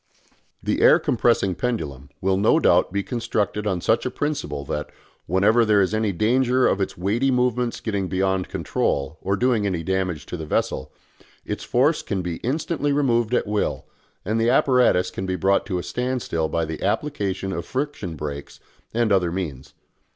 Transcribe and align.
The 0.63 0.81
air 0.81 0.97
compressing 0.97 1.53
pendulum 1.53 2.09
will 2.21 2.35
no 2.35 2.59
doubt 2.59 2.91
be 2.91 3.03
constructed 3.03 3.67
on 3.67 3.81
such 3.81 4.03
a 4.03 4.09
principle 4.09 4.65
that, 4.65 4.89
whenever 5.27 5.63
there 5.63 5.79
is 5.79 5.93
any 5.93 6.11
danger 6.11 6.65
of 6.65 6.81
its 6.81 6.97
weighty 6.97 7.29
movements 7.29 7.79
getting 7.79 8.07
beyond 8.07 8.49
control 8.49 9.19
or 9.21 9.35
doing 9.35 9.67
any 9.67 9.83
damage 9.83 10.25
to 10.25 10.37
the 10.37 10.45
vessel, 10.47 10.91
its 11.45 11.63
force 11.63 12.01
can 12.01 12.23
be 12.23 12.37
instantly 12.37 12.91
removed 12.91 13.35
at 13.35 13.45
will, 13.45 13.85
and 14.25 14.41
the 14.41 14.49
apparatus 14.49 15.11
can 15.11 15.27
be 15.27 15.35
brought 15.35 15.67
to 15.67 15.77
a 15.77 15.83
standstill 15.83 16.49
by 16.49 16.65
the 16.65 16.81
application 16.81 17.53
of 17.53 17.63
friction 17.67 18.15
brakes 18.15 18.59
and 18.95 19.11
other 19.11 19.31
means. 19.31 19.75